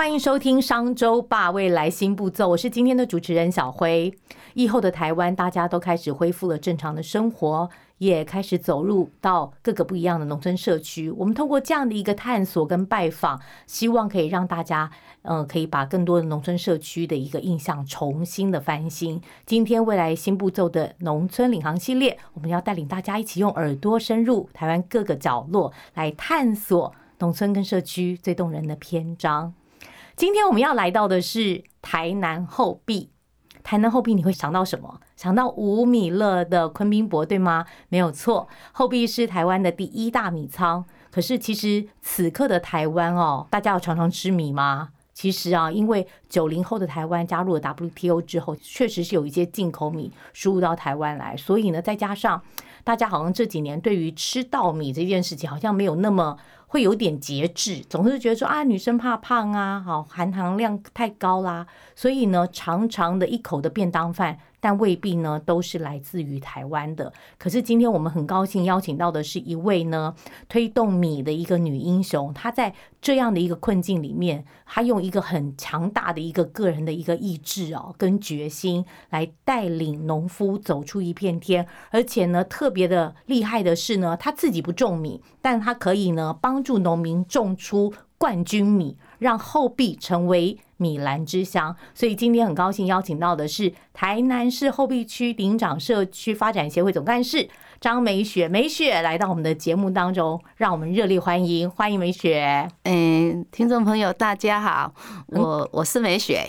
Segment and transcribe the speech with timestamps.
[0.00, 4.10] 欢迎收听《商周吧未来新步骤》，我是今天的主持人小辉。
[4.54, 7.68] 疫后的台湾，大家都开始恢复了正常的生活，
[7.98, 11.10] 也开始走入到各个不一样的农村社区。
[11.10, 19.20] 我们通过这样的一个探索跟拜访，希望可以让大家，嗯，可以把更多的农村社区的一个印象重新的翻新。
[19.44, 29.52] 今天未来新步骤的农村领航系列，我们要带领大家一起用耳朵深入台湾各个角落，来探索农村跟社区最动人的篇章。
[30.20, 33.08] 今天我们要来到的是台南后壁。
[33.62, 35.00] 台南后壁你会想到什么？
[35.16, 37.64] 想到五米勒的昆宾博对吗？
[37.88, 40.84] 没有错，后壁是台湾的第一大米仓。
[41.10, 44.90] 可是其实此刻的台湾哦，大家有常常吃米吗？
[45.14, 52.42] 其实啊，因为九零后的台湾加入了 WTO 之后，确实是有一些进口米输入到台湾来，所以呢，再加上
[52.84, 56.36] 大家好像这几年对于吃稻米这件事情，好像没有那么。
[56.72, 64.38] 会有点节制，总是觉得说啊，女生怕胖啊，好含糖量太高啦，所以呢，长长的一口的便当饭。
[64.60, 67.12] 但未必呢，都是来自于台湾的。
[67.38, 70.14] 可是今天我们很高兴邀请到的是一位呢，
[70.48, 72.32] 推动米的一个女英雄。
[72.34, 81.66] 她在这样的一个困境里面，她用一个很强大的一个个人的一个意志哦，跟决心来带领农夫走出一片天。
[81.90, 90.58] 而且呢，特别的厉害的是呢，她自己不种米，但她可以呢，帮助农民种出冠军米，让后壁成为。
[90.80, 97.50] 米兰之乡，所以今天很高兴邀请到的是台南市后壁区林长社区发展协会总干事。
[97.78, 102.68] 张美雪，美雪来到我们的节目当中，让我们热烈欢迎，欢迎美雪。
[102.82, 104.92] 嗯，听众朋友大家好，
[105.28, 106.46] 我我是美雪，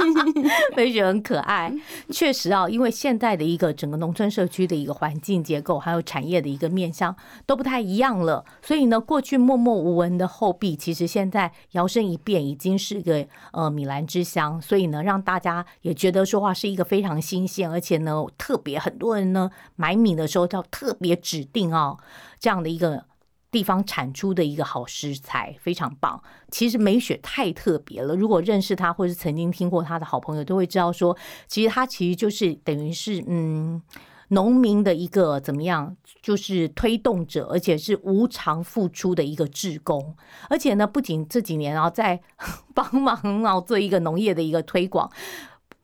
[0.74, 1.70] 美雪很可爱。
[2.10, 14.60] 确实啊，因为现在的一个整个农村社区的一个环境结构，还有产业的一个面向都不太一样了，所以呢，过去默默无闻的后壁，其实现在摇身一变，已经是个呃米兰之乡。
[14.62, 20.44] 所以呢，让大家也觉得说话是一一个非常新鲜，而且呢，特别很多人呢买米的时候。
[20.54, 21.98] 要特别指定哦，
[22.38, 23.06] 这样的一个
[23.50, 26.22] 地方产出的一个好食材非常棒。
[26.48, 31.16] 其实美雪太特别了，如果认识他或是曾经听过他的好朋友，都会知道说，
[31.48, 33.82] 其实他其实就是等于是嗯，
[34.28, 40.14] 农民的一个怎么样，就是推动者，而且是无偿付出的一个志工。
[40.48, 42.20] 而且呢，不仅这几年啊，在
[42.72, 45.10] 帮忙啊做一个农业的一个推广。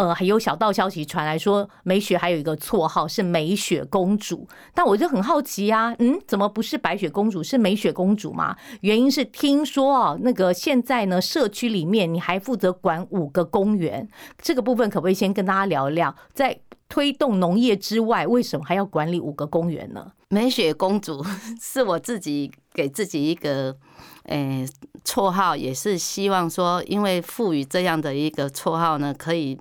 [0.00, 8.56] 呃，还有小道消息传来说，美雪还有一个绰号是美雪公主，但我就很好奇呀，嗯，怎么不是白雪公主，是美雪公主吗？
[8.80, 14.08] 原因是听说啊，那个现在呢，社区里面你还负责管五个公园，
[14.40, 16.58] 这个部分可不可以先跟大家聊一聊，在
[16.88, 20.12] 推动农业之外，为什么还要管理五个公园呢？
[20.30, 21.22] 美雪公主
[21.60, 23.76] 是我自己给自己一个
[24.24, 24.66] 诶
[25.04, 29.58] 绰号，也是希望说，因为赋予这样的一个绰号呢，可以。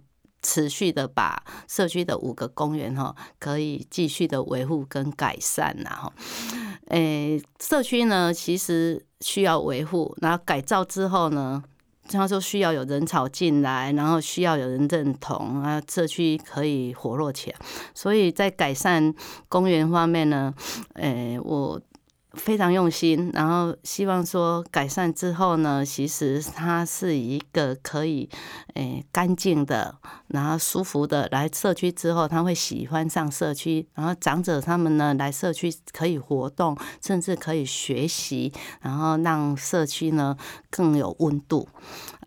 [0.50, 6.12] 持续的把社区的五个公园哈，可以继续的维护跟改善然后，
[6.88, 11.64] 诶，社区呢其实需要维护，然后改造之后呢，
[12.08, 17.58] 他说需要有人潮进来，然后需要有人认同啊，社区可以活络起来。
[17.94, 19.14] 所以在改善
[19.48, 20.52] 公园方面呢，
[20.96, 21.80] 诶，我。
[22.34, 28.30] 非常用心，然后希望说改善之后呢，其实它是一个可以
[28.76, 29.96] 诶干净的，
[30.28, 40.38] 然后舒服的来社区之后，他会喜欢上社区，然后长者他们呢来社区可以活动，甚至可以学习，然后让社区呢
[40.70, 41.68] 更有温度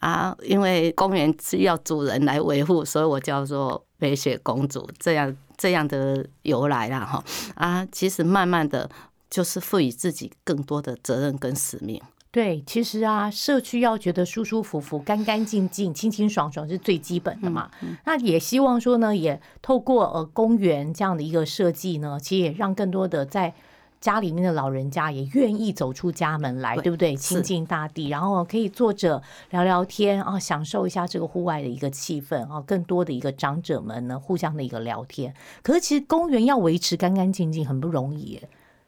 [0.00, 0.36] 啊。
[0.42, 7.22] 因为公园需要主人来维护，所以我叫做白雪公主这样这样的由来啦哈
[7.54, 7.86] 啊。
[7.92, 8.90] 其实慢慢的。
[9.32, 11.98] 就是赋予自己更多的责任跟使命。
[12.30, 17.70] 对，其实啊，社区要觉得舒舒服服、干干净净、清清爽爽是最基本的嘛。
[18.04, 23.54] 那也希望说呢，也透过呃公园这样的一个设计呢，其实也让更多的在
[24.00, 27.14] 家里面的老人家也愿意走出家门来，对不对？
[27.14, 32.62] 亲近大地，然后可以坐着聊聊天啊，享受一下这个户外的一个气氛啊。
[32.66, 35.34] 更多的一个长者们呢，互相的一个聊天。
[35.62, 38.40] 可是其实公园要维持干干净净很不容易。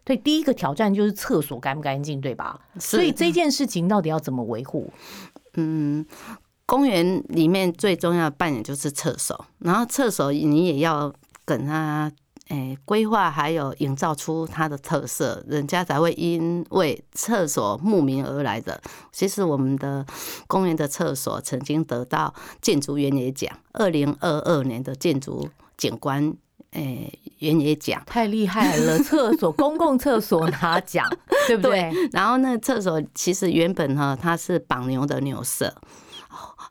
[0.04, 2.60] 对，第一个挑战就是厕所干不干净，对吧？
[2.78, 4.92] 所以这件事情到底要怎么维护？
[5.54, 6.04] 嗯，
[6.66, 11.12] 公园里面最重要的扮演就是厕所，然后厕所你也要
[11.44, 12.12] 跟他
[12.48, 18.78] 诶规划，还有营造出它的特色，人家才会因为厕所慕名而来的。
[19.10, 20.04] 其实我们的
[20.46, 25.48] 公园的厕所曾经得到建筑园也奖，二零二二年的建筑
[25.78, 26.34] 景观
[26.74, 28.02] 诶原野奖。
[28.06, 28.98] 太厉害了！
[29.02, 31.08] 厕所公共厕所拿奖，
[31.48, 31.90] 对不对？
[32.12, 35.74] 然后那个厕所其实原本哈它是绑牛的牛舍。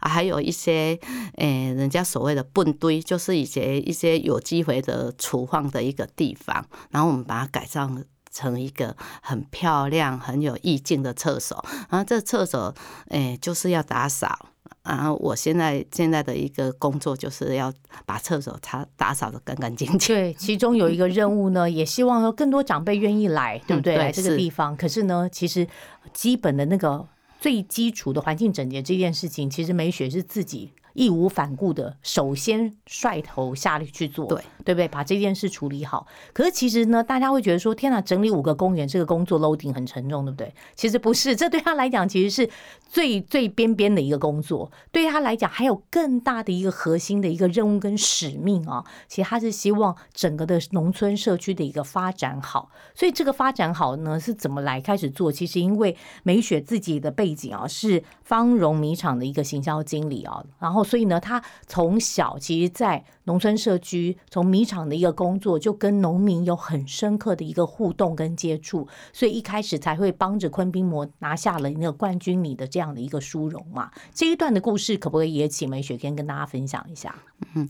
[0.05, 0.99] 还有一些，
[1.37, 7.89] 诶，人家所谓的粪堆，就是一些一些有机肥的储放的一个地方，然后我们把它改造
[8.29, 11.63] 成一个很漂亮、很有意境的厕所。
[11.89, 12.75] 然后这厕所，
[13.11, 14.49] 诶，就是要打扫。
[14.83, 17.73] 然后我现在现在的一个工作就是要
[18.05, 20.15] 把厕所擦打扫的干干净净。
[20.15, 23.97] 对，其中有一个任务呢，也希望说更多长辈愿意来，对不对？
[23.97, 24.75] 来这个地方。
[24.75, 25.67] 可是呢，其实
[26.13, 27.07] 基本的那个。
[27.41, 30.71] 最基础的环境整洁这件事情，其实美雪是自己。
[30.93, 34.87] 义无反顾的，首先率头下力去做，对对不对？
[34.87, 36.05] 把这件事处理好。
[36.31, 42.49] 可是其实呢，大家会觉得说：“天哪，整理五个公园这个工作 loading 很沉重，对不对？”其实不是，这对他来讲其实是
[42.87, 44.71] 最 最边边的一个工作。
[44.91, 48.83] 对他来讲，还有更大的一个核心的一个任务跟使命啊。
[49.07, 52.69] 其实他是希望整个的农村社区的一个发展好。
[52.93, 55.31] 所以这个发展好呢，是怎么来开始做？
[55.31, 60.82] 其实因为美雪自己的背景啊，是方荣米厂的一个行销经理啊，然后。
[60.83, 73.89] 所以呢，他从小其实，在农村社区，从米厂的一个工作，就跟农民有很深刻的一个互动跟接触，所以一开始才会帮着昆宾模拿下了那个冠军米的这样的一个殊荣嘛。
[74.13, 77.15] 这一段的故事，可不可以也请梅雪跟跟大家分享一下？
[77.55, 77.67] 嗯，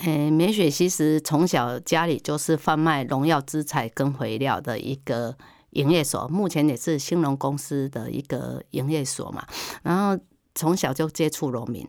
[0.00, 5.36] 诶，梅雪其实从小家里就是贩卖农药资材跟肥料的一个
[5.70, 9.46] 营业所，目前也是兴隆公司的一个营业所嘛，
[9.82, 10.22] 然后。
[10.56, 11.86] 从小就接触农民，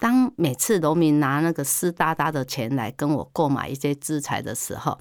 [0.00, 4.98] 当每次农民拿那个湿哒哒的钱来跟我购买一些资材的时候，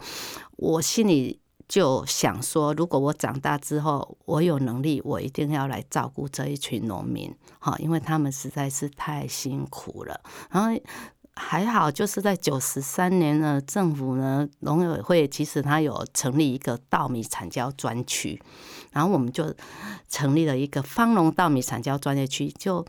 [0.58, 10.22] 我心里就想说：如果我长大之后我有能力，我一定要来照顾这一群农民，哈，因为他们实在是太辛苦了。
[10.50, 10.80] 然后
[11.38, 18.42] 还好，就是在九十三年呢，政府呢农委会其实他有成立一个稻米产销专区。
[18.92, 19.54] 然后我们就
[20.10, 22.84] 成立了一个方龙稻米产销专业区，就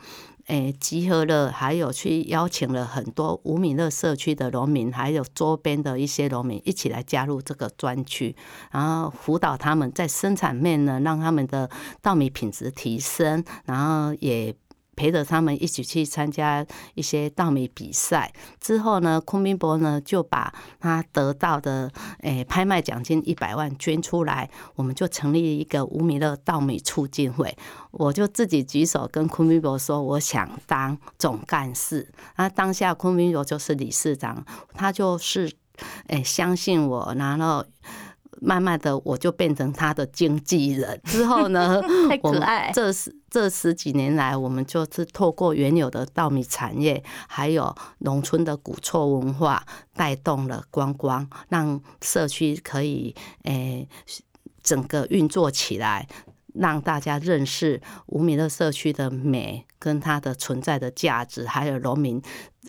[0.47, 8.35] 诶集合了，还有去邀请了很多五米乐社区的农民，还有周边的一些农民一起来加入这个专区，
[8.71, 11.69] 然后辅导他们在生产面呢，让他们的
[12.01, 14.55] 稻米品质提升，然后也。
[14.99, 21.89] 陪着他们一起去参加一些稻米比赛之后呢，昆明博呢就把他得到的
[22.23, 27.57] 诶拍卖奖金一百万捐出来，我们就成立一个五米的稻米促进会。
[27.93, 32.13] 我就自己举手跟昆明博说，我想当总干事。
[32.37, 35.53] 那当下昆明博就是理事长，他就是
[36.09, 37.65] 诶相信我，然后。
[38.41, 41.01] 慢慢的，我就变成他的经纪人。
[41.07, 42.71] 之后呢，太可爱。
[42.75, 49.65] 这十这十几年来，我们就是透过原有的稻米产业，还有农村的古厝文化，
[49.95, 53.15] 带动了观光，让社区可以
[53.45, 53.89] 诶
[54.63, 56.07] 整个运作起来。
[56.55, 62.21] 让大家认识无名的社区的美，跟它的存在的价值，还有农民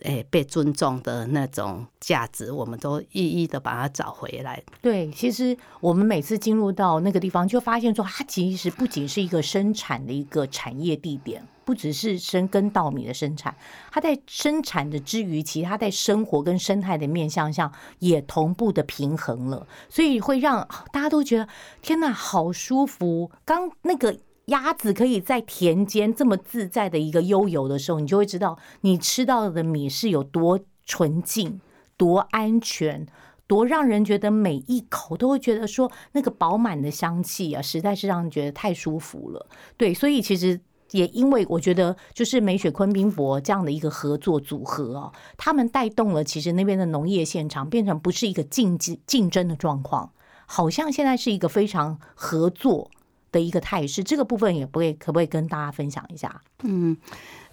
[0.03, 4.61] 诶被尊重的那种价值，我们都一一的把它找回来。
[4.81, 11.43] 对，其实我们每次进入到那个地方，就发现说，它其实不仅是一个生产的一个产业地点。
[11.65, 13.55] 不只是生根稻米的生产，
[13.91, 21.47] 它在生产的之余，其实它在生活跟生态的面向上也同步的平衡了，所以会让大家都觉得
[21.83, 23.29] 天哪，好舒服。
[23.45, 24.17] 刚那个
[24.49, 31.59] 鸭子可以在田间这么自在的一个悠游的时候，你就会知道你吃到的米是有多纯净、
[31.97, 33.07] 多安全、
[33.47, 39.47] 多让人觉得每一口都会觉得说那个饱满的香气啊，实在是让人觉得太舒服了。
[39.77, 40.59] 对，所以其实。
[40.91, 50.11] 也因为我觉得，就是美雪昆宾博这样的一个合作组合哦，他们带动了其实那边的农业现场变成不是一个竞竞竞争的状况，
[50.47, 52.89] 好像现在是一个非常合作
[53.31, 54.03] 的一个态势。
[54.03, 56.41] 这个部分也不会可不可以跟大家分享一下？
[56.63, 56.95] 嗯，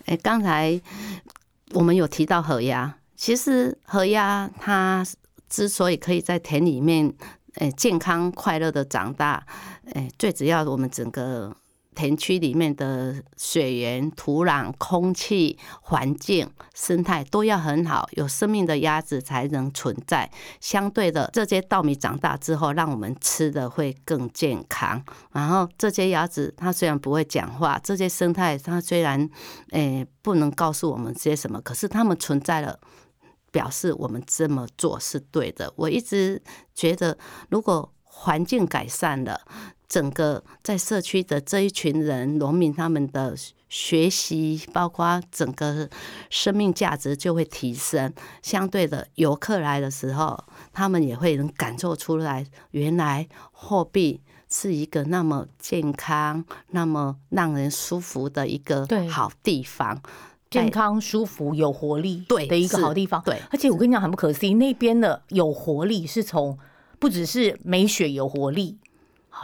[0.06, 0.80] 哎，刚才
[1.73, 5.04] 我们有提到河鸭，其实河鸭它
[5.49, 7.12] 之所以可以在田里面，
[7.54, 9.47] 哎，健康快乐的长大，
[9.92, 11.56] 哎，最主要我们整个。
[11.96, 20.30] 田区里面的水源、土壤、空气、环境、生态都要很好，有生命的鸭子才能存在。
[20.60, 25.02] 相对的，这些稻米长大之后，让我们吃的会更健康。
[25.32, 29.28] 然后这些鸭子它虽然不会讲话，这些生态它虽然
[29.70, 32.78] 诶不能告诉我们些什么，可是它们存在了。
[33.52, 35.72] 表示我们这么做是对的。
[35.76, 36.42] 我一直
[36.74, 37.16] 觉得，
[37.48, 39.40] 如果环境改善了，
[39.88, 43.35] 整个在社区的这一群人，农民他们的
[43.69, 45.88] 学习，包括整个
[46.31, 48.12] 生命价值就会提升。
[48.43, 60.00] 相对的，游客来的时候，他们也会能感受出来，原来货币是一个那么健康、那么让人舒服的一个好地方。
[60.49, 63.21] 健康、舒服、有活力，对的一个好地方。
[63.25, 66.57] 对，而且我跟你讲很不可思议，那边的有活力是从
[67.00, 68.78] 不只是美雪有活力，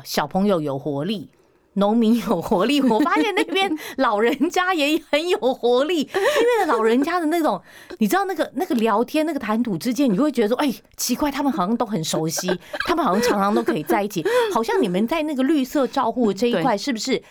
[0.04, 1.28] 小朋友有活力，
[1.74, 2.80] 农民有活力。
[2.82, 7.60] 我发现那边 老人家也很有活力，因为老人家的那种，
[7.98, 12.48] 你知道那个那个聊天、那个谈吐之间，你就会觉得说，哎，奇怪，他们好像都很熟悉，
[12.86, 17.22] 他们好像常常都可以在一起，好像你们在那个绿色照护这一块，是不是？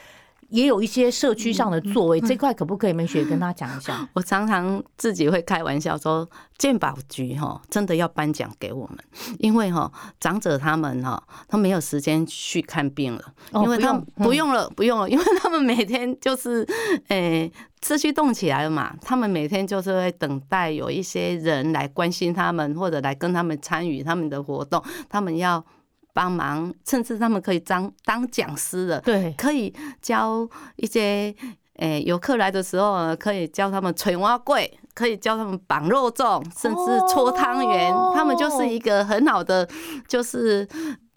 [0.51, 4.07] 也有一些社区上的作为，这块可不可以美雪跟他讲一下？
[4.13, 8.97] 我常常自己会开玩笑说，健保局哈真的要颁奖给我们，
[9.39, 13.21] 因为哈长者他们哈他没有时间去看病了，
[13.53, 16.67] 因为他不用了不用了，因为他们每天就是
[17.07, 25.65] 诶秩序动起来了嘛，他们每天就是会等待有一些人来关心他们，或者来跟他们参与他们的活动，他们要。
[26.13, 31.33] 帮忙，甚至他们可以当当讲师的，对，可以教一些
[31.77, 39.67] 诶游客来的时候，可以教他们捶蛙柜，可以教他们绑肉粽，甚至搓汤圆，他们就是一个很好的，
[40.07, 40.67] 就是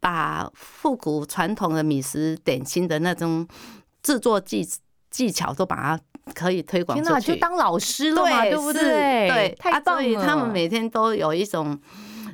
[0.00, 3.46] 把复古传统的米食点心的那种
[4.02, 4.66] 制作技
[5.10, 6.00] 技巧都把它
[6.34, 9.28] 可以推广出去，就当老师了嘛，对不对？
[9.28, 10.24] 对，太棒了。
[10.24, 11.78] 他们每天都有一种。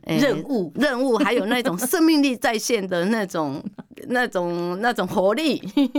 [0.06, 3.62] 任务，任务，还有那种生命力在线的那种、
[4.08, 5.58] 那种、那种活力。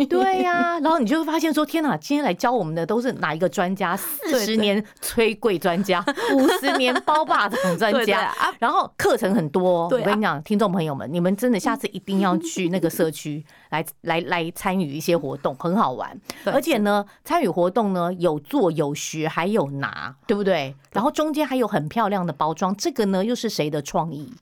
[0.09, 3.95] 对呀，然后你就会发现说：天哪，今天来教我们的都是哪一个专家？
[3.95, 6.03] 四十年催柜专家，
[6.35, 8.33] 五十年包霸场专家。
[8.59, 16.19] 然后课程很多，我跟你讲，听众朋友们，你们真的下次一定要去那个社区来、来、来参与一些活动，很好玩。
[16.45, 20.75] 而且呢，参与活动呢，有做有学，还有拿，对不对？
[20.91, 24.33] 然后中间还有很漂亮的包装，这个呢又是谁的创意？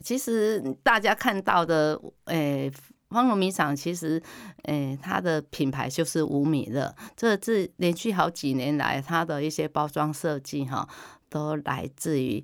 [0.00, 2.70] 其实大家看到的，诶，
[3.10, 4.22] 方龙米厂其实，
[4.64, 6.94] 诶，它的品牌就是五米的。
[7.16, 10.88] 这是连续好几年来，它的一些包装设计哈，
[11.28, 12.42] 都来自于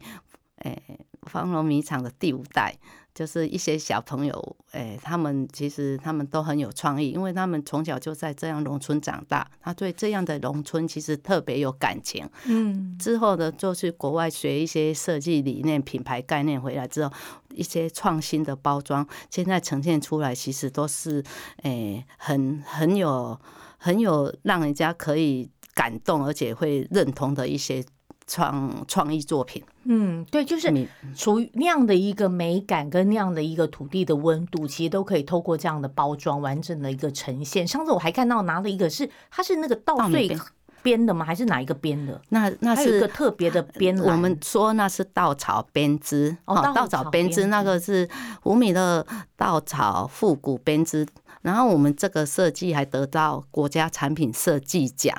[0.59, 0.83] 诶
[1.23, 2.77] 方龙米厂的第五代。
[3.15, 12.29] 就是一些小朋友，哎，他们其实他们都很有创意，因为他们从小就在这样农村长大，他对这样的农村其实特别有感情。
[12.47, 17.13] 嗯，之后呢，就去国外学一些设计理念、品牌概念回来之后，
[17.51, 21.23] 一些创新的包装，现在呈现出来，其实都是
[21.63, 23.41] 哎，很很有
[23.79, 27.85] 很有让人家可以感动，而且会认同的一些。
[28.27, 30.73] 创创意作品，嗯，对，就是
[31.15, 37.67] 属于那样的一个美感跟那样的一个土地的温度，其实都可以透过这样的包装完整的一个呈现。
[37.67, 40.35] 上次我还看到拿了一个，是它是那个稻穗
[40.83, 41.25] 编的吗？
[41.25, 42.21] 还是哪一个编的？
[42.31, 48.09] 那那是一个特别的编，我们说那是稻草编织哦，稻草编织那个是
[48.45, 51.07] 五米的稻草复古编织，
[51.43, 55.15] 然后我们这个设计还得到国家产品设计奖。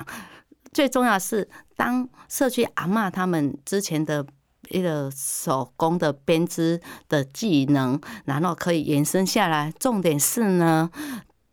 [0.76, 4.22] 最重要是，当社区阿妈他们之前的
[4.68, 6.78] 一个手工的编织
[7.08, 9.72] 的技能，然后可以延伸下来。
[9.80, 10.90] 重点是呢，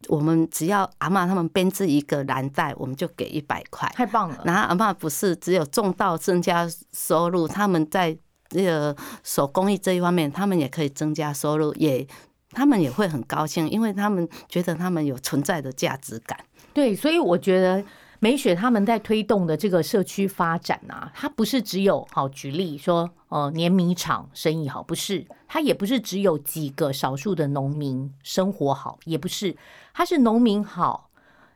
[0.09, 4.41] 我们只要阿妈他们编织一个蓝带，我们就给一百块，太棒了。
[4.43, 8.13] 然后阿妈不是只有种稻增加收入，他们在
[8.49, 12.05] 那个手工艺这一方面，他们也可以增加收入，也
[12.49, 16.37] 他们也会很高兴，因为他们觉得他们有存在的价值感。
[16.73, 17.81] 对，所以我觉得。
[18.23, 29.57] 美雪他们在推动的这个社区发展啊，它不是只有好举例说，呃，碾米厂生意好，不是，它也不是只有几个少数的农民生活好，也不是，
[29.93, 31.09] 它是农民好。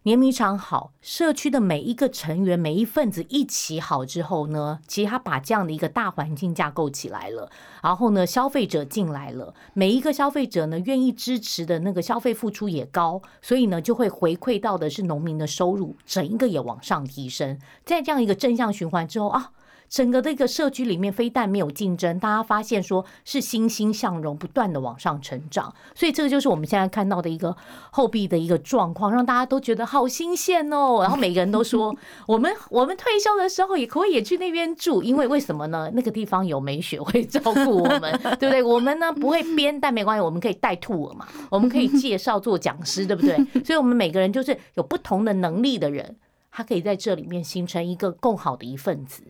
[0.07, 7.51] 年米场好，社区的每一个成员、每一份子一起好之后呢，其实他把这样的一个大环境架构起来了，
[7.83, 19.51] 然后呢，消费者进来了，每一个消费者呢愿意支持的那个消费付出也高，所以呢就会回馈到的是农民的收入，整一个也往上提升，在这样一个正向循环之后啊。
[19.89, 25.73] 整个这个社区里面非但没有竞争，大家发现说是欣欣向荣，不断的往上成长。
[25.95, 27.55] 所以这个就是我们现在看到的一个
[27.91, 30.99] 后壁的一个状况，让大家都觉得好新鲜哦。
[31.01, 31.95] 然后每个人都说，
[32.27, 35.89] 我们我们退休的时候也可以也去那边住，因为为什么呢？
[35.93, 38.61] 那个地方有美雪会照顾我们， 对不对？
[38.61, 43.37] 我们呢不会编，但没关系，我们可以带兔儿嘛， 我们可以介绍做讲师，对不对？
[43.63, 46.17] 所以我们每个人就是有不同的能力的人，
[46.51, 49.23] 他可以在这里面形成一个更好的一份子。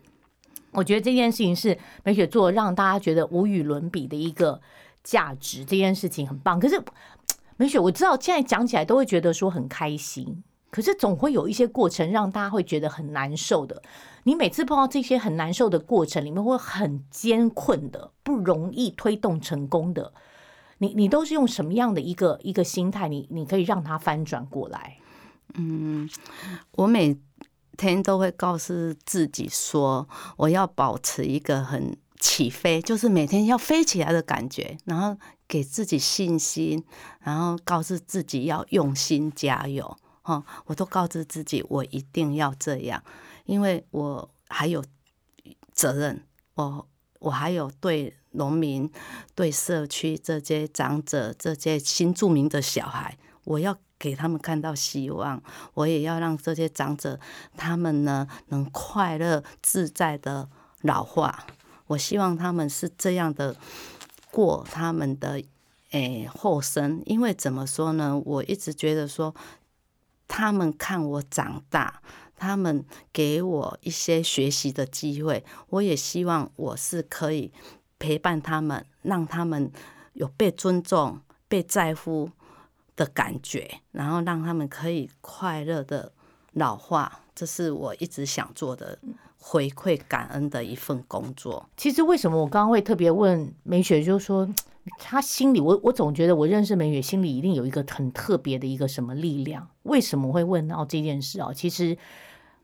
[0.78, 4.60] 我觉得这件事情是美雪做让大家觉得无与伦比的一个
[5.02, 6.58] 价值，这件事情很棒。
[6.58, 6.80] 可是
[7.56, 13.82] 美雪，我知道现在讲起来都会觉得说很开心，可是总会有一些过程让大家会觉得很难受的。
[14.22, 20.12] 你每次碰到这些很难受的过程里面，会很艰困的、不容易推动成功的，
[20.78, 23.08] 你你都是用什么样的一个一个心态？
[23.08, 24.98] 你你可以让它翻转过来？
[25.54, 26.08] 嗯，
[26.72, 27.18] 我每
[27.78, 30.06] 天都会告诉自己说，
[30.36, 35.16] 我要保持一个很起飞，就是每天要飞起来的感觉，然后
[35.46, 36.84] 给自己信心，
[37.20, 39.96] 然后告诉自己要用心加油。
[40.22, 43.02] 哈，我都告知自己，我一定要这样，
[43.44, 44.84] 因为我还有
[45.72, 46.22] 责任，
[46.54, 46.86] 我
[47.20, 48.90] 我还有对农民、
[49.34, 53.16] 对社区这些长者、这些新住民的小孩，
[53.48, 53.76] 我要。
[54.00, 55.42] 给他们看到希望，
[55.74, 57.18] 我也要让这些长者
[57.56, 60.48] 他们呢能快乐自在的
[60.82, 61.46] 老化。
[61.88, 63.56] 我希望他们是这样的
[64.30, 65.42] 过他们的
[65.90, 68.16] 诶后生，因为怎么说呢？
[68.24, 69.34] 我一直觉得说，
[70.28, 72.00] 他们看我长大，
[72.36, 77.52] 他们给我一些学习的机会，我也希望我是可以
[77.98, 79.72] 陪伴他们，让他们
[80.12, 82.30] 有被尊重、被在乎。
[82.98, 86.10] 的感觉，然后让他们可以快乐的
[86.54, 88.98] 老化，这是我一直想做的
[89.38, 91.64] 回馈感恩的一份工作。
[91.76, 94.46] 其实为什么我刚刚会特别问梅雪，就是说
[94.98, 99.68] 她心里，我我总觉得我认识梅雪心里一定有一个很特别的一个什么力量。
[99.84, 101.52] 为什么会问到这件事啊？
[101.54, 101.96] 其实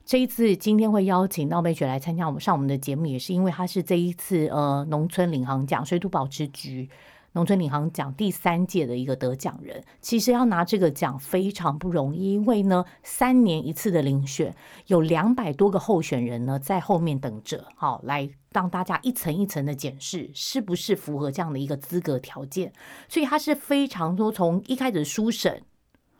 [0.05, 6.91] 这一次今天会邀请到美雪来参加我们上我们的节目，也是因为她是这一次呃农村领航奖水土保持局。
[7.35, 14.55] 农村领航奖第三届的一个得奖人，其实要拿这个奖非常不容易，因为呢，三年一次的遴选，
[14.87, 22.73] 有两百多个候选人呢在后面等着，好来让大家一层一层的检视是不是符合这样的一个资格条件。
[23.08, 25.63] 所以它是非常多，从一开始初审，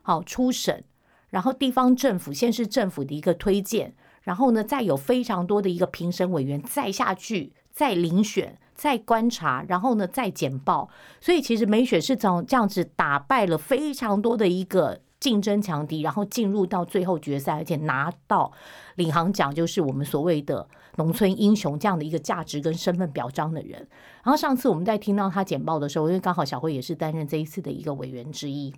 [0.01, 0.83] 好初审，
[1.29, 8.59] 然后地方政府、县市政府的一个推荐，然后呢，再有非常多的一个评审委员再下去再遴选。
[8.75, 10.89] 再观察，然后呢，再简报。
[11.19, 18.51] 所以其实美雪是从这样子打败了非常多的一个竞争强敌，然后进入到最后决赛，而且拿到
[18.95, 23.87] 领航奖，就是我们所谓的农村英雄这样的一个价值跟身份表彰的人。
[24.23, 28.73] 然后上次我们在听到他简报的时候，因为刚好小慧也是担任这一次的一个委员之一，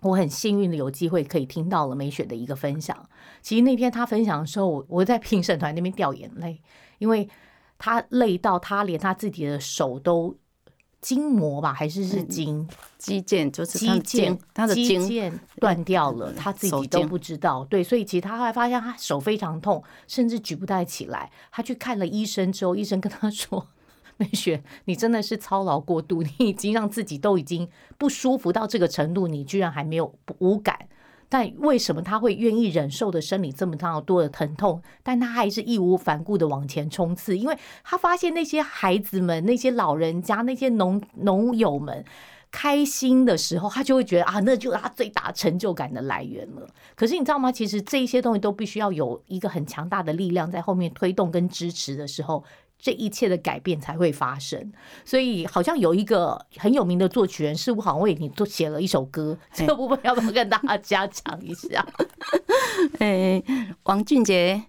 [0.00, 2.96] 我很幸运的有机会可以听到了美雪的一个分享。
[3.40, 6.60] 其实那天他分享的时候，我在评审团那边掉眼泪，
[6.98, 7.28] 因为。
[7.84, 10.38] 他累到他连他自己的手都
[11.00, 12.64] 筋膜吧，还是是筋
[12.96, 17.64] 肌腱，就是肌腱，他的肌腱断掉了，他自己都不知道。
[17.64, 21.28] 对，所以其实他后来发现他手非常痛，甚至举不太起来。
[21.50, 23.66] 他去看了医生之后，医生跟他说
[24.16, 27.68] ：“美雪，你真的是操劳过度，你已经让自己都已经
[27.98, 30.78] 不舒服到这个程度，你居然还没有无感。”
[31.32, 34.82] 但为什么他会愿意忍受的生理这么大多的疼痛？
[35.02, 42.04] 但他还是义无反顾的往前冲刺，因为他发现那些孩子们、那些老人家、那些农农友们
[42.50, 46.68] 开心的时候，他就会觉得啊，那就是他最大成就感的来源了。
[46.94, 47.50] 可是你知道吗？
[47.50, 52.44] 其实这一些东西都必须要有一个很强大的力量在后面推动跟支持的时候。
[52.82, 54.72] 这一切的改变才会发生，
[55.04, 61.86] 所以好像有一个很有名的作曲人，似乎好像为你做写了一首歌，这个部分要不要跟大家讲一下？
[62.98, 63.42] 诶，
[63.84, 64.60] 王俊杰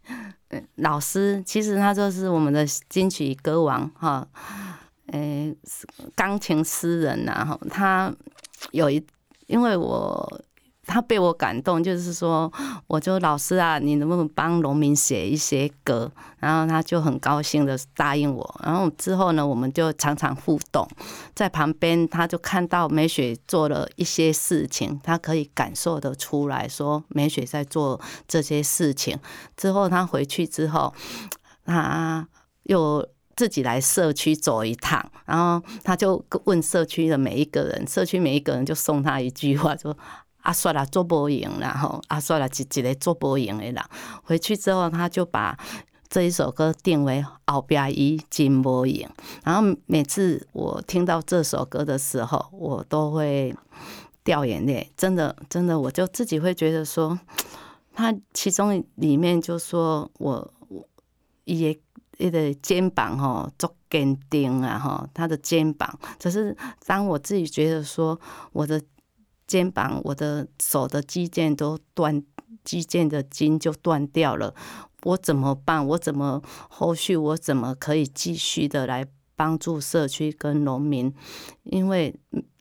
[0.76, 4.28] 老师，其实他就是我们的金曲歌王哈，
[5.08, 5.56] 诶，
[6.16, 8.14] 钢琴诗人呐哈，他
[8.70, 9.04] 有一，
[9.48, 10.42] 因为我。
[10.86, 12.52] 他被我感动，就是说，
[12.88, 16.12] 我就老师啊，你能不能帮农民写一些歌？
[16.40, 18.62] 然后他就很高兴的答应我。
[18.64, 20.86] 然后之后呢，我们就常常互动，
[21.34, 29.18] 在旁边他就看到美雪做了一些事情，他可以感受得出来说美雪在做这些事情。
[29.56, 30.94] 之后他回去之后，
[31.66, 32.28] 他
[32.64, 39.98] 又自己来社区走一趟，然后他就问社区的每一个人，社区每一个人就送他一句话说。
[40.44, 43.76] 阿算了，做播营然后阿算了，一一个做播营的人
[44.24, 45.58] 回去之后，他就把
[46.10, 49.10] 这一首歌定为“后边一金波影”。
[49.44, 53.56] 然后每次我听到这首歌的时候，我都会
[54.24, 54.92] 掉眼泪。
[54.96, 57.18] 真的，真的，我就自己会觉得说，
[57.96, 60.86] 他其中里面就说我我
[61.46, 61.78] 也
[62.18, 65.98] 一个肩膀吼足坚定啊哈，他的肩膀。
[66.20, 68.20] 只是当我自己觉得说
[68.52, 68.82] 我的
[69.54, 72.24] 肩膀、我的手的肌腱都断。
[72.64, 74.56] 肌腱的筋就断掉了，
[75.04, 75.86] 我怎么办？
[75.86, 81.14] 我怎么后续我怎么可以继续的来帮助社区跟农民？
[81.64, 82.16] 因为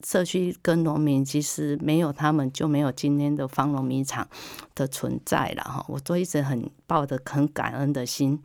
[0.04, 4.26] 社区跟农民其实没有他们就没有今天的方农米厂
[4.74, 5.84] 的存在了哈。
[5.86, 8.36] 我都一直很抱着很感恩的心，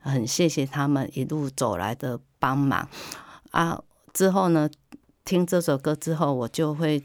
[0.00, 2.88] 很谢谢他们一路走来的帮忙
[3.52, 3.80] 啊。
[4.12, 4.68] 之后呢，
[5.24, 7.04] 听这首歌之后，我就会。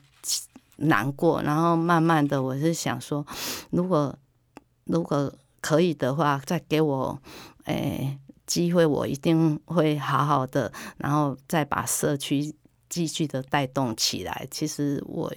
[0.80, 3.26] 难过，然后慢慢的，我是想说，
[3.72, 4.16] 如果
[4.86, 7.22] 如果可以的话，再给我
[7.66, 12.56] 诶机会，我一定会好好的，然后再把社区
[12.90, 14.48] 继续的带动起来。
[14.50, 15.32] 其实我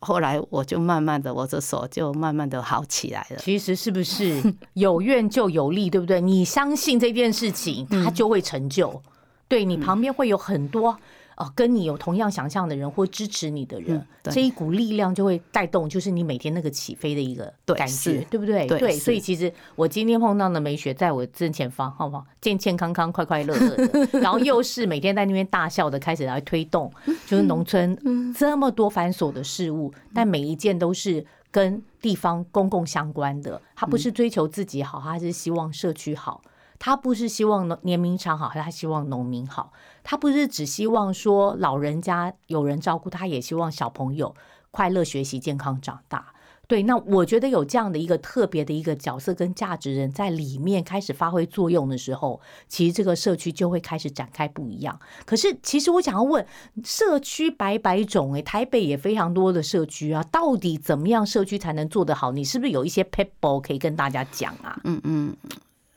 [0.00, 3.36] 后来我就慢慢的，我的手就慢慢的好起来了。
[3.38, 6.20] 其实是不是有愿就有利，对不对？
[6.20, 9.02] 你相信这件事情，它就会成就。
[9.48, 10.96] 对你旁边会有很多。
[11.38, 17.44] 哦，跟你有同样想象的人或支持你的人，这一股力量就会带动，就是你每天那个起飞的一个
[17.76, 18.66] 感觉，对不对？
[18.66, 22.26] 对，所以其实我今天碰到的美雪在我正前方，好不好？
[22.40, 26.92] 健健康康、快快乐乐的， 然后又是每天在那边大笑的，开始来推动，
[27.24, 27.96] 就是农村
[28.36, 33.62] 这么多繁琐的事物，但每一件都是跟地方公共相关的。
[33.76, 36.42] 他不是追求自己好，他是希望社区好。
[36.78, 39.72] 他不是希望农年民长好，他希望农民好。
[40.04, 44.34] 他不是只希望说老人家有人照顾，他也希望小朋友
[44.70, 46.32] 快乐学习、健康长大。
[46.66, 52.38] 对，那我觉得有这样的一个特别的一个角色跟价值人在里面开始发挥作用的时候，
[52.68, 55.00] 其实这个社区就会开始展开不一样。
[55.24, 56.46] 可是，其实我想要问，
[56.84, 62.32] 社区百百种，诶，台北也非常多的社区啊，到底怎么样社区才能做得好？
[62.32, 64.78] 你是不是有一些 people 可以跟大家讲啊？
[64.84, 65.34] 嗯嗯。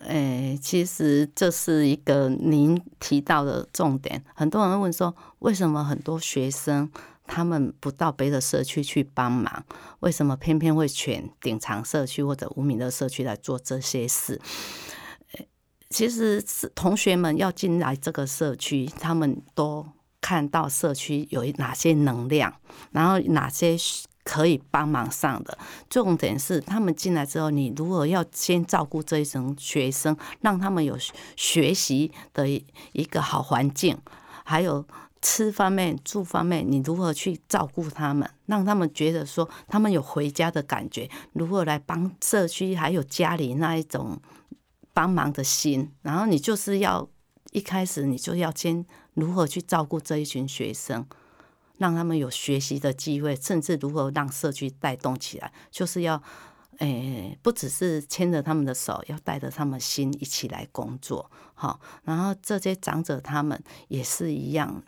[0.08, 4.24] 诶，其实这是一个您提到的重点。
[4.36, 6.90] 很多人问说，为什么很多学生
[7.26, 9.64] 他们不到别的社区去帮忙？
[10.00, 14.42] 为什么偏偏会选顶长社区或者无名的社区来做这些事？
[15.90, 19.86] 其实是同学们要进来这个社区，他们都
[20.20, 22.54] 看到社区有哪些能量，
[22.92, 23.78] 然后哪些。
[24.24, 25.58] 可以帮忙上的
[25.90, 30.98] 重点是，他们进来之后，你如果要先照顾这一层学生，让他们有
[31.36, 33.98] 学习的一个好环境，
[34.44, 34.86] 还有
[35.22, 44.20] 吃方面、住方面，你如何去照顾他们，让他们觉得说他们有回家的感觉，如何来帮社区，还有家里那一种
[44.94, 47.08] 帮忙的心，然后你就是要
[47.52, 51.06] 一开始你就要先如何去照顾这一群学生。
[51.82, 56.22] 让他们有学习的机会，甚至如何让社区带动起来，就是要，
[56.78, 61.80] 诶，不只是牵着他们的手，要带着他们心一起来工作，好。
[62.04, 64.84] 然后这些长者他们也是一样，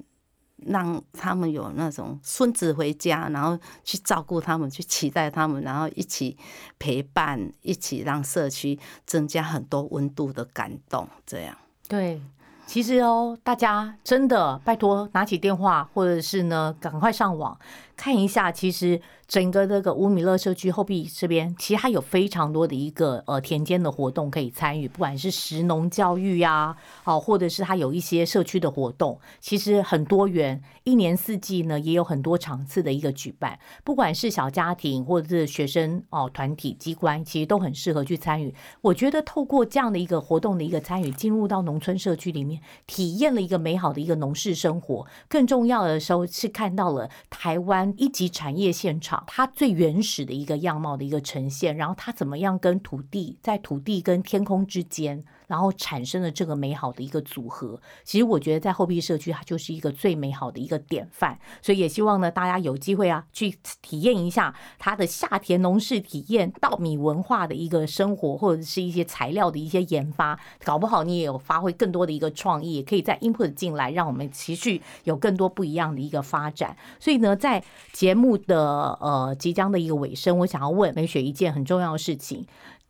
[0.57, 6.37] 让他们有那种孙子回家，然后去照顾他们，去期待他们，然后一起
[6.77, 8.77] 陪伴，一起让社区
[9.07, 11.57] 增加很多温度的感动，这样。
[11.87, 12.21] 对。
[12.65, 17.55] 其实哦，大家真的拜托拿起电话，或者是呢，赶快上网
[18.03, 18.51] 看一下。
[18.51, 18.99] 其实。
[19.25, 38.53] 整个这个五米乐社区后壁这边，其实它有非常多的一个呃田间的活动可以参与，不管是食农教育呀，哦，或者是它有一些社区的活动，其实很多元，一年四季呢也有很多场次的一个举办，不管是小家庭或者是学生哦团体机关，其实都很适合去参与。
[38.81, 49.23] 我觉得透过这样的一个活动的一个参与，进入到农村社区里面，体验了一个美好的一个农事生活，更重要的时候是看到了台湾一级产业现场。
[49.27, 55.23] 它最原始的一个样貌的一个呈现，然后它怎么样跟土地在土地跟天空之间。
[55.53, 61.37] 然后产生了这个美好的一个组合，其实我觉得在后壁社区，它就是一个最美好的一个典范。
[61.61, 70.39] 所以也希望呢，大家有机会啊，去体验一下它的夏田农事体验、稻米文化的一个生活，或者是一些材料的一些研发。
[70.63, 76.75] 搞不好你也有发挥更多的一个创意，也可以在 input 进来，让我们持续有更多不一样的一个发展。
[76.99, 82.43] 所以呢，在节目的呃即将的一个尾声，我想要问美雪一件很重要的事情。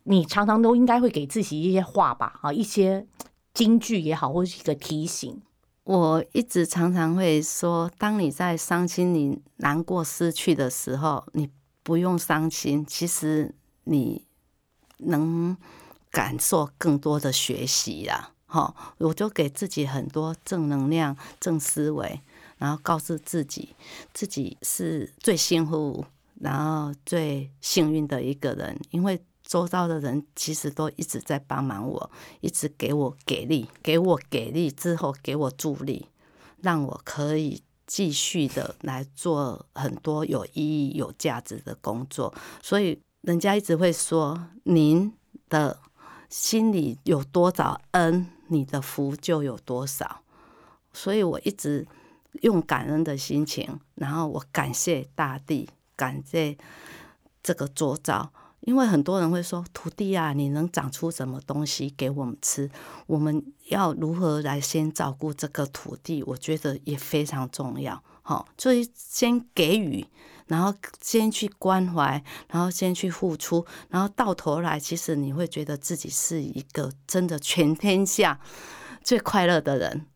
[0.04, 3.06] 你常常都应该会给自己一些话吧，啊，一些
[3.52, 5.42] 金句也好，或者是一个提醒。
[5.84, 11.50] 我一直常常会说，当你在伤心、你难过、失去的时候，你
[11.82, 12.84] 不用伤心。
[12.86, 14.24] 其实你
[14.98, 15.54] 能
[16.10, 18.30] 感受更多的学习呀。
[18.46, 22.20] 哈，我就给自己很多正能量、正思维，
[22.56, 23.74] 然后告诉自己，
[24.12, 26.04] 自己是最幸福，
[26.40, 29.20] 然后最幸运的一个人，因为
[29.54, 36.08] 周遭的人其实都一直在帮忙我，一直给我给力，给我给力之后给我助力，
[36.60, 42.34] 让我可以继续的来做很多有意义、有价值的工作。
[42.60, 45.14] 所以人家一直会说，您
[45.48, 45.78] 的
[46.28, 48.26] 心里有多少恩？
[48.48, 50.22] 你的福就有多少，
[50.92, 51.86] 所以我一直
[52.42, 56.58] 用感恩的心情，然后我感谢大地，感谢
[57.40, 58.32] 这个周遭。
[58.64, 62.70] 因为很多人会说，土地啊，你能长出什么东西给我们吃？
[63.06, 66.22] 我们要如何来先照顾这个土地？
[66.24, 68.02] 我觉得也非常重要。
[68.22, 70.06] 好，所以先给予，
[70.46, 78.40] 然后先去关怀，然后先去付出，然后到头来，其实你会觉得自己是一个真的全天下
[79.02, 80.06] 最快乐的人，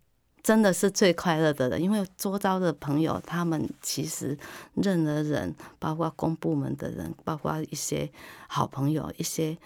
[0.49, 1.83] 真的是最快乐的人。
[1.83, 4.39] 因为周遭的朋友，他们其实
[4.73, 8.11] 任何人，包括公部门的人，包括一些
[8.49, 9.59] 好朋友，一些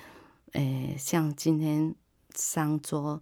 [0.55, 1.95] 诶，像今天。
[2.35, 3.21] 上桌，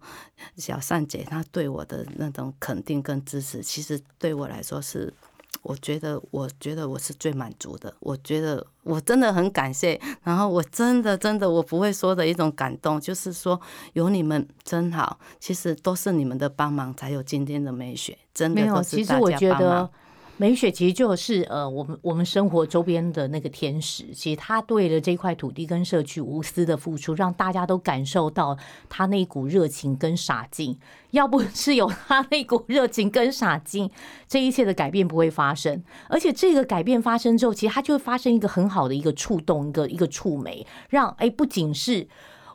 [0.55, 5.13] 小善姐她对我的那种肯定跟支持，其实对我来说是，
[5.61, 7.93] 我觉得我觉得我是最满足的。
[7.99, 13.59] 我觉得我真的很感谢，然后我真的真的我不会说的一种感动，就是说
[13.93, 15.19] 有你们真好。
[15.39, 18.17] 其实都是你们的帮忙，才有今天的美雪。
[18.33, 19.89] 真的都是大家帮忙。
[20.41, 28.57] 美雪其实就是呃，我们我们生活周边的那个天使，其实他对了这块土地跟社区无私的付出，让大家都感受到
[28.89, 30.79] 他那股热情跟傻劲。
[31.11, 33.91] 要不是有他那股热情跟傻劲，
[34.27, 35.83] 这一切的改变不会发生。
[36.07, 42.07] 而且这个改变发生之后，其实它就会发生一个很好的一个触动，一个一个触媒，让哎不仅是。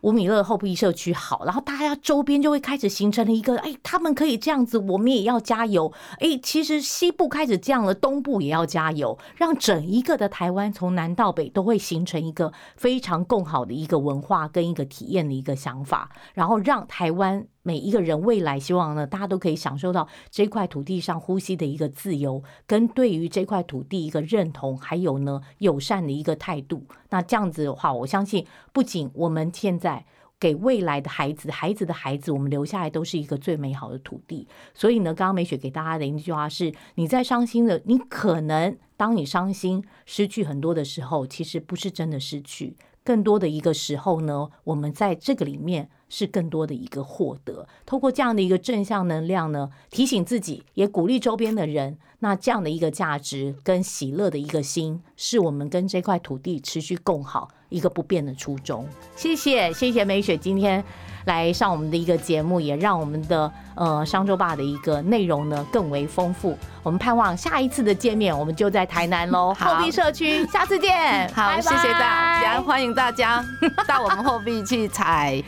[0.07, 5.93] 五米勒后壁社区好，然后大家周边就会开始形成了一个，哎，他们可以这样子，我们也要加油。
[6.21, 17.49] 哎，其实西部开始这样了，东部也要加油，让整一个的台湾从南到北都会形成一个非常更好的一个文化跟一个体验的一个想法，然后让台湾。
[17.67, 26.87] 每一个人未来希望呢，大家都可以享受到这块土地上呼吸的一个自由，跟对于这块土地一个认同，还有呢友善的一个态度。
[27.11, 30.07] 那这样子的话，我相信不仅我们现在
[30.39, 34.47] 给未来的孩子、孩子的孩子，我们留下来都是一个最美好的土地。
[34.73, 45.91] 所以呢，刚刚美雪给大家的一句话是：你在伤心的，你可能当你伤心失去很多的时候，其实不是真的失去，更多的一个时候呢，我们在这个里面。
[46.09, 51.99] 是更多的一个获得，透过这样的一个正向能量呢，提醒自己，也鼓励周边的人。
[52.21, 58.89] 那这样的一个价值跟喜乐的一个心，是我们跟这块土地持续共好一个不变的初衷。
[59.15, 60.83] 谢谢，谢谢美雪今天
[61.27, 66.57] 来上我们的一个节目，也让我们的呃商周坝的一个内容呢更为丰富。
[66.83, 71.29] 我们盼望下一次的见面，我们就在台南喽，后壁社区，下次见。
[71.35, 73.45] 好，谢谢大家，欢迎大家
[73.87, 75.43] 到我们后壁去采。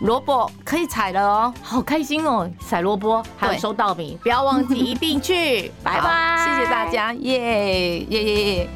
[0.00, 2.50] 萝卜可以采了哦，好开心哦！
[2.60, 5.72] 采萝卜还有收稻米，不要忘记一定去。
[5.82, 8.68] 拜拜，谢谢大家，耶耶耶耶。